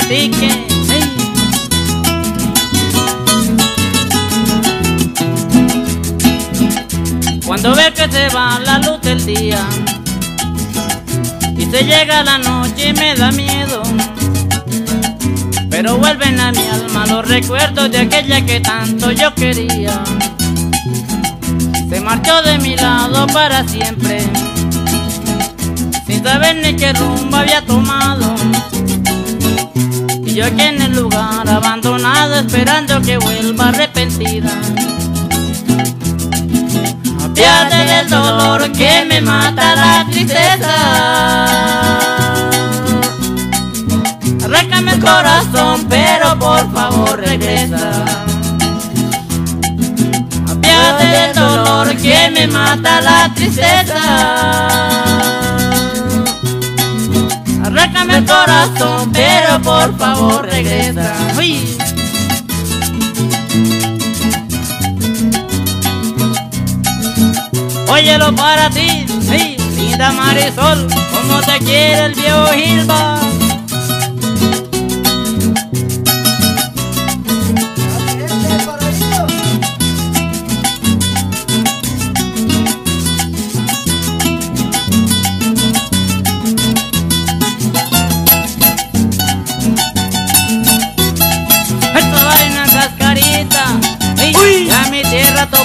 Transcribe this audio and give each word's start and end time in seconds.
cacique. 0.00 0.50
Hey. 0.88 1.02
Cuando 7.46 7.74
ve 7.74 7.92
que 7.94 8.10
se 8.10 8.28
va 8.34 8.58
la 8.60 8.78
luz 8.78 9.00
del 9.02 9.24
día 9.24 9.58
y 11.56 11.64
se 11.66 11.84
llega 11.84 12.22
la 12.22 12.38
noche 12.38 12.92
me 12.94 13.14
da 13.14 13.30
miedo. 13.32 13.82
Pero 15.68 15.96
vuelven 15.96 16.38
a 16.40 16.52
mi 16.52 16.66
alma 16.68 17.06
los 17.06 17.26
recuerdos 17.26 17.90
de 17.90 17.98
aquella 17.98 18.44
que 18.44 18.60
tanto 18.60 19.12
yo 19.12 19.34
quería. 19.34 20.02
Se 21.88 22.00
marchó 22.00 22.42
de 22.42 22.58
mi 22.58 22.76
lado 22.76 23.26
para 23.28 23.66
siempre, 23.66 24.20
sin 26.06 26.22
saber 26.22 26.56
ni 26.56 26.76
qué 26.76 26.92
rumbo 26.92 27.36
había 27.36 27.62
tomado. 27.62 27.89
En 30.58 30.82
el 30.82 30.92
lugar 30.94 31.48
abandonado 31.48 32.36
esperando 32.36 33.00
que 33.00 33.18
vuelva 33.18 33.68
arrepentida. 33.68 34.50
Apiate 37.24 37.76
del 37.76 38.10
dolor 38.10 38.72
que 38.72 39.04
me 39.08 39.20
mata 39.20 39.74
la 39.74 40.06
tristeza. 40.10 40.74
Arráncame 44.44 44.92
el 44.92 45.00
corazón, 45.00 45.86
pero 45.88 46.38
por 46.38 46.72
favor 46.72 47.20
regresa. 47.20 48.04
Apiate 50.50 51.06
del 51.06 51.34
dolor 51.34 51.96
que 51.96 52.30
me 52.34 52.46
mata 52.46 53.00
la 53.00 53.32
tristeza. 53.34 54.00
Arráncame 57.70 58.18
el 58.18 58.26
corazón, 58.26 59.12
pero 59.12 59.60
por 59.62 59.96
favor 59.96 60.44
regresa. 60.44 61.14
Uy. 61.38 61.76
Óyelo 67.88 68.34
para 68.34 68.70
ti, 68.70 69.06
sí, 69.22 69.56
linda 69.76 70.10
Marisol, 70.12 70.88
como 71.12 71.40
te 71.42 71.58
quiere 71.58 72.06
el 72.06 72.14
viejo 72.14 72.46
Gilba. 72.54 73.29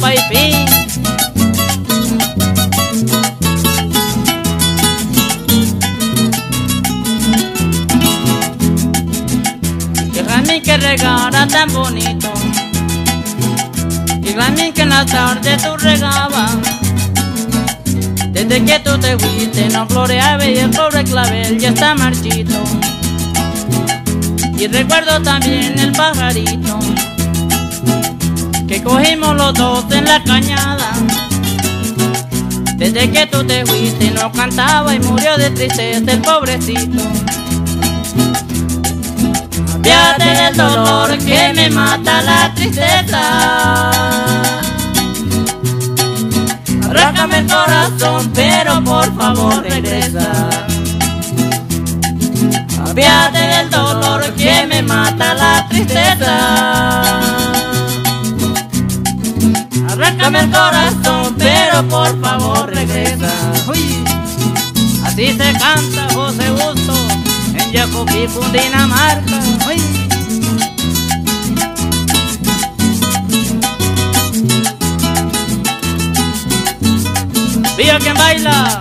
Topa 0.00 0.14
y 0.14 0.18
fin. 0.18 0.66
Que 10.62 10.76
regara 10.76 11.48
tan 11.48 11.72
bonito, 11.72 12.30
que 14.22 14.36
Ramín 14.36 14.72
que 14.72 14.82
en 14.82 14.90
la 14.90 15.04
tarde 15.04 15.56
tú 15.56 15.76
regabas. 15.76 16.52
Desde 18.30 18.64
que 18.64 18.78
tú 18.78 18.96
te 18.98 19.18
fuiste 19.18 19.68
no 19.70 19.88
floreaba 19.88 20.44
y 20.44 20.58
el 20.58 20.70
pobre 20.70 21.02
clavel 21.02 21.58
ya 21.58 21.70
está 21.70 21.96
marchito. 21.96 22.62
Y 24.56 24.68
recuerdo 24.68 25.20
también 25.22 25.76
el 25.76 25.90
pajarito 25.90 26.78
que 28.70 28.80
cogimos 28.84 29.34
los 29.34 29.52
dos 29.54 29.84
en 29.90 30.04
la 30.04 30.22
cañada. 30.22 30.92
Desde 32.76 33.10
que 33.10 33.26
tú 33.26 33.44
te 33.44 33.66
fuiste 33.66 34.12
no 34.12 34.30
cantaba 34.30 34.94
y 34.94 35.00
murió 35.00 35.36
de 35.36 35.50
tristeza 35.50 36.12
el 36.12 36.20
pobrecito. 36.20 37.02
Apiate 39.74 40.24
del 40.24 40.56
dolor 40.56 41.18
que 41.18 41.52
me 41.52 41.68
mata 41.68 42.22
la 42.22 42.54
tristeza. 42.54 43.90
Arráncame 46.88 47.38
el 47.38 47.46
corazón, 47.48 48.30
pero 48.32 48.84
por 48.84 49.12
favor 49.16 49.64
regresa. 49.64 50.30
Apiate 52.88 53.38
del 53.40 53.68
dolor 53.68 54.32
que 54.34 54.64
me 54.68 54.80
mata 54.80 55.34
la 55.34 55.66
tristeza. 55.68 57.09
Arráncame 59.90 60.40
el 60.40 60.50
corazón, 60.50 61.34
pero 61.36 61.82
por 61.88 62.20
favor 62.20 62.72
regresa. 62.72 63.32
Uy. 63.68 64.04
Así 65.04 65.32
se 65.32 65.52
canta 65.58 66.08
José 66.14 66.50
Busto 66.50 66.94
en 67.54 67.72
Yacopí, 67.72 68.28
Dinamarca. 68.52 69.40
Uy. 69.66 69.82
¡Viva 77.76 77.98
quien 77.98 78.14
baila! 78.14 78.80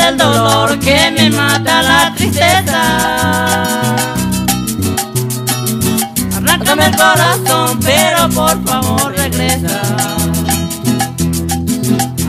Del 0.00 0.16
dolor 0.16 0.78
que 0.78 1.10
me 1.16 1.30
mata 1.30 1.82
la 1.82 2.14
tristeza. 2.14 2.80
Arráncame 6.36 6.86
el 6.86 6.96
corazón, 6.96 7.80
pero 7.80 8.28
por 8.30 8.64
favor 8.64 9.14
regresa. 9.16 9.80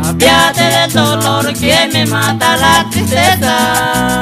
Apiate 0.04 0.64
del 0.64 0.94
dolor 0.94 1.54
que 1.54 1.90
me 1.94 2.06
mata 2.06 2.58
la 2.58 2.86
tristeza. 2.92 4.22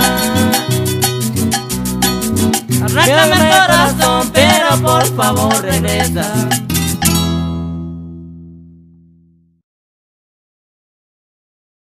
Arráncame 2.84 3.36
el 3.36 3.50
corazón, 3.60 4.32
pero 4.32 4.78
por 4.82 5.06
favor 5.16 5.62
regresa. 5.62 6.69